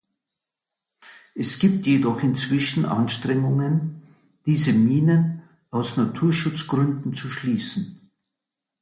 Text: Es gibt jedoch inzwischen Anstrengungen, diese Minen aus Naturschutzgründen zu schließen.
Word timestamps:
Es 1.35 1.59
gibt 1.59 1.85
jedoch 1.85 2.23
inzwischen 2.23 2.85
Anstrengungen, 2.85 4.01
diese 4.47 4.73
Minen 4.73 5.43
aus 5.69 5.95
Naturschutzgründen 5.95 7.13
zu 7.13 7.29
schließen. 7.29 8.09